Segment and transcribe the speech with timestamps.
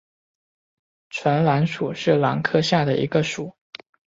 [1.11, 3.55] 唇兰属是兰科下的一个属。